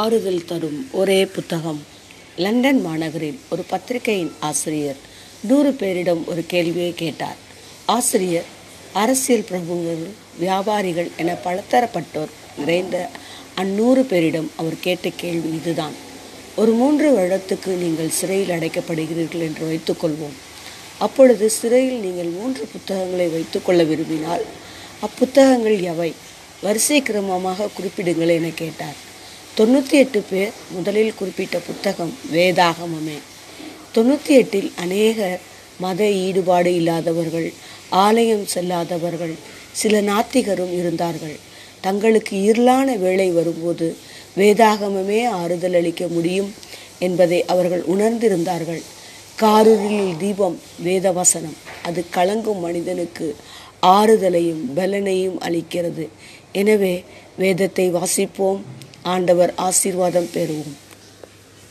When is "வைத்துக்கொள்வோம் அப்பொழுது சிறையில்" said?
19.72-22.02